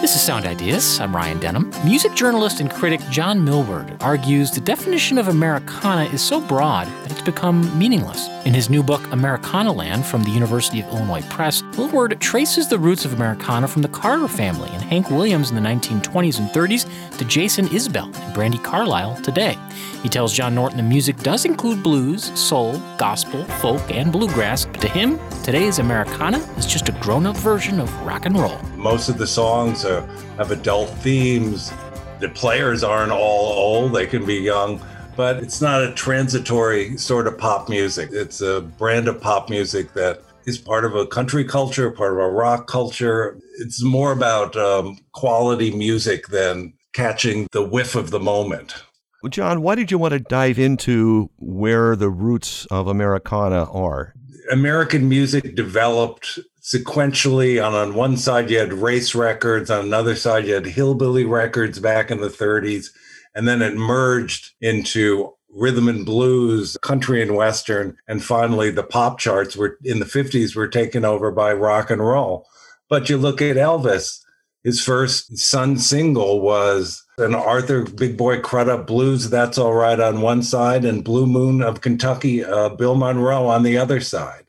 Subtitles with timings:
[0.00, 1.00] This is Sound Ideas.
[1.00, 1.70] I'm Ryan Denham.
[1.84, 7.12] Music journalist and critic John Milward argues the definition of Americana is so broad that
[7.12, 8.28] it's become meaningless.
[8.46, 13.04] In his new book, Americanaland, from the University of Illinois Press, Milward traces the roots
[13.04, 17.24] of Americana from the Carter family and Hank Williams in the 1920s and 30s to
[17.24, 19.58] Jason Isbell and Brandi Carlile today.
[20.00, 24.80] He tells John Norton the music does include blues, soul, gospel, folk, and bluegrass, but
[24.80, 28.62] to him, today's Americana is just a grown up version of rock and roll.
[28.76, 30.06] Most of the songs are,
[30.36, 31.72] have adult themes.
[32.20, 33.18] The players aren't all
[33.54, 34.80] old, they can be young
[35.16, 38.10] but it's not a transitory sort of pop music.
[38.12, 42.18] It's a brand of pop music that is part of a country culture, part of
[42.18, 43.38] a rock culture.
[43.58, 48.74] It's more about um, quality music than catching the whiff of the moment.
[49.28, 54.14] John, why did you want to dive into where the roots of Americana are?
[54.52, 57.64] American music developed sequentially.
[57.64, 61.80] On, on one side, you had race records, on another side, you had hillbilly records
[61.80, 62.90] back in the 30s
[63.36, 69.18] and then it merged into rhythm and blues, country and western, and finally the pop
[69.18, 72.46] charts were in the 50s were taken over by rock and roll.
[72.88, 74.20] But you look at Elvis,
[74.64, 80.22] his first Sun single was an Arthur Big Boy Crudup Blues, That's All Right on
[80.22, 84.44] one side, and Blue Moon of Kentucky, uh, Bill Monroe on the other side.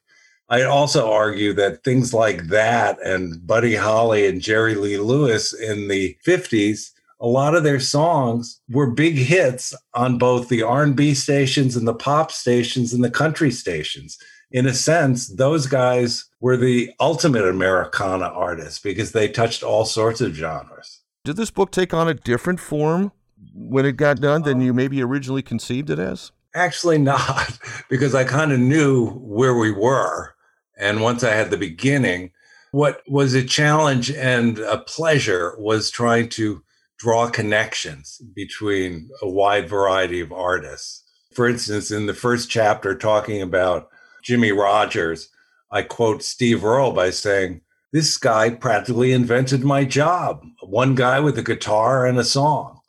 [0.50, 5.90] I also argue that things like that and Buddy Holly and Jerry Lee Lewis in
[5.90, 11.76] the 50s a lot of their songs were big hits on both the R&B stations
[11.76, 14.18] and the pop stations and the country stations.
[14.52, 20.22] In a sense, those guys were the ultimate Americana artists because they touched all sorts
[20.22, 21.02] of genres.
[21.26, 23.12] Did this book take on a different form
[23.54, 26.32] when it got done than you um, maybe originally conceived it as?
[26.56, 27.58] Actually, not,
[27.90, 30.34] because I kind of knew where we were.
[30.78, 32.32] And once I had the beginning,
[32.72, 36.64] what was a challenge and a pleasure was trying to
[36.98, 41.04] draw connections between a wide variety of artists.
[41.34, 43.90] For instance, in the first chapter, talking about
[44.24, 45.30] Jimmie Rodgers,
[45.72, 50.44] I quote Steve Earle by saying, This guy practically invented my job.
[50.62, 52.80] One guy with a guitar and a song.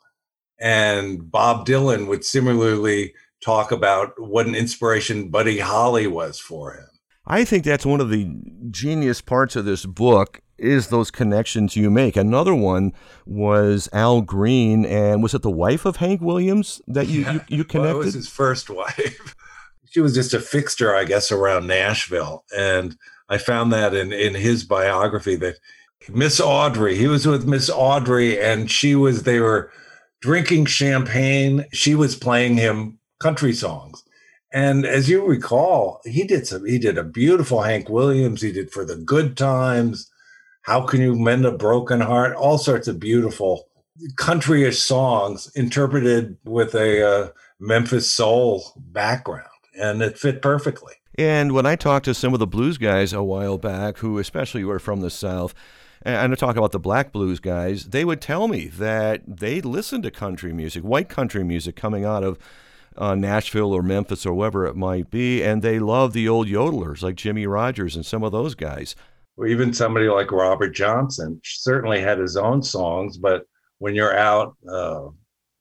[0.59, 6.87] And Bob Dylan would similarly talk about what an inspiration Buddy Holly was for him.
[7.29, 8.27] I think that's one of the
[8.71, 12.17] genius parts of this book is those connections you make.
[12.17, 12.91] Another one
[13.25, 17.33] was Al Green, and was it the wife of Hank Williams that you yeah.
[17.33, 17.93] you, you, connected?
[17.93, 19.35] Well, it was his first wife.
[19.89, 22.97] she was just a fixture, I guess, around Nashville, and
[23.29, 25.57] I found that in in his biography that
[26.09, 29.71] Miss Audrey, he was with Miss Audrey, and she was they were
[30.21, 31.65] drinking champagne.
[31.73, 34.03] She was playing him country songs.
[34.51, 36.65] And as you recall, he did some.
[36.65, 38.41] He did a beautiful Hank Williams.
[38.41, 40.09] He did for the Good Times.
[40.63, 42.35] How Can You Mend a Broken Heart?
[42.35, 43.69] All sorts of beautiful
[44.15, 47.29] countryish songs interpreted with a uh,
[47.59, 49.47] Memphis soul background,
[49.79, 50.93] and it fit perfectly.
[51.17, 54.63] And when I talked to some of the blues guys a while back, who especially
[54.63, 55.53] were from the South,
[56.01, 60.03] and I talk about the black blues guys, they would tell me that they listened
[60.03, 62.39] to country music, white country music coming out of
[62.97, 67.01] uh, Nashville or Memphis or wherever it might be, and they love the old yodelers
[67.01, 68.95] like Jimmie Rodgers and some of those guys
[69.47, 73.43] even somebody like Robert Johnson certainly had his own songs, but
[73.77, 75.07] when you're out uh,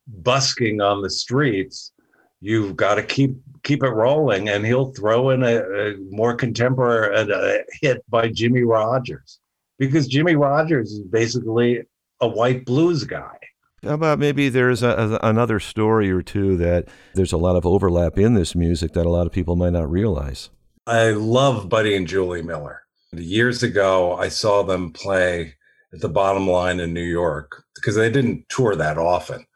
[0.06, 1.92] busking on the streets,
[2.40, 7.16] you've got to keep keep it rolling, and he'll throw in a, a more contemporary
[7.16, 9.40] a hit by Jimmie Rodgers
[9.78, 11.82] because Jimmie Rodgers is basically
[12.20, 13.36] a white blues guy.
[13.82, 17.64] How about maybe there's a, a, another story or two that there's a lot of
[17.64, 20.50] overlap in this music that a lot of people might not realize.
[20.86, 22.82] I love Buddy and Julie Miller.
[23.12, 25.54] Years ago, I saw them play
[25.92, 29.46] at the bottom line in New York because they didn't tour that often.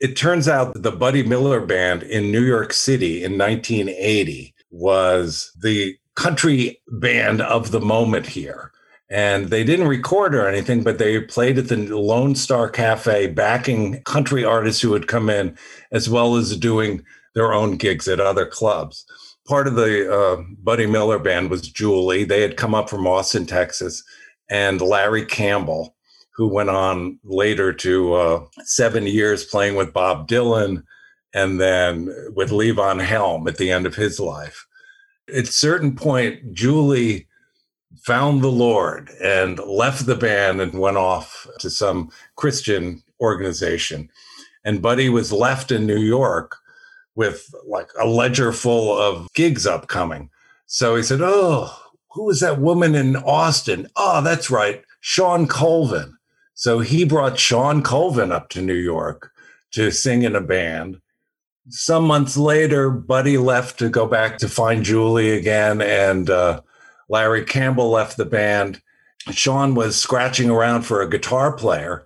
[0.00, 5.50] It turns out that the Buddy Miller Band in New York City in 1980 was
[5.60, 8.72] the country band of the moment here.
[9.10, 14.02] And they didn't record or anything, but they played at the Lone Star Cafe, backing
[14.02, 15.56] country artists who would come in,
[15.92, 17.02] as well as doing
[17.34, 19.06] their own gigs at other clubs
[19.48, 22.24] part of the uh, Buddy Miller band was Julie.
[22.24, 24.04] They had come up from Austin, Texas,
[24.50, 25.96] and Larry Campbell,
[26.34, 30.84] who went on later to uh, seven years playing with Bob Dylan
[31.34, 34.66] and then with Levon Helm at the end of his life.
[35.34, 37.26] At certain point, Julie
[38.02, 44.08] found the Lord and left the band and went off to some Christian organization.
[44.64, 46.56] And Buddy was left in New York
[47.14, 50.30] with like a ledger full of gigs upcoming.
[50.66, 51.74] So he said, Oh,
[52.12, 53.88] who was that woman in Austin?
[53.96, 56.16] Oh, that's right, Shawn Colvin.
[56.54, 59.32] So he brought Shawn Colvin up to New York
[59.72, 61.00] to sing in a band.
[61.68, 66.62] Some months later, Buddy left to go back to find Julie again, and uh,
[67.08, 68.82] Larry Campbell left the band.
[69.30, 72.04] Shawn was scratching around for a guitar player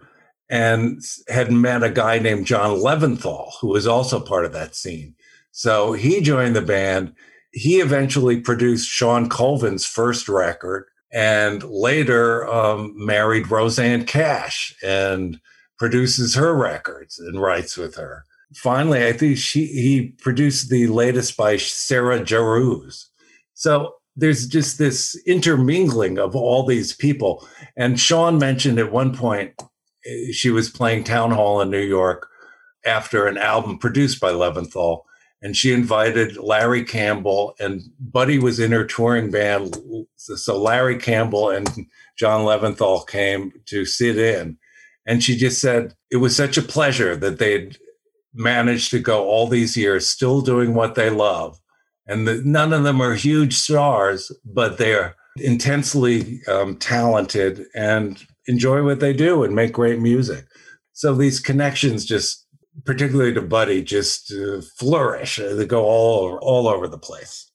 [0.49, 5.15] and had met a guy named John Leventhal, who was also part of that scene.
[5.51, 7.15] So he joined the band.
[7.53, 15.41] He eventually produced Shawn Colvin's first record and later um, married Rosanne Cash and
[15.79, 18.25] produces her records and writes with her.
[18.55, 23.07] Finally, I think she he produced the latest by Sarah Jarosz.
[23.55, 27.47] So there's just this intermingling of all these people.
[27.77, 29.55] And Shawn mentioned at one point
[30.07, 32.29] eh, she was playing town hall in New York
[32.85, 35.03] after an album produced by Leventhal
[35.43, 39.77] and she invited Larry Campbell and Buddy was in her touring band.
[40.17, 41.69] So Larry Campbell and
[42.17, 44.57] John Leventhal came to sit in.
[45.05, 47.77] And she just said it was such a pleasure that they'd
[48.33, 51.59] managed to go all these years still doing what they love.
[52.13, 58.85] And the, none of them are huge stars, but they're intensely um, talented and enjoy
[58.85, 60.45] what they do and make great music.
[60.93, 62.47] So these connections just
[62.85, 65.37] particularly to Buddy, just uh, flourish.
[65.37, 67.51] They go all all over the place.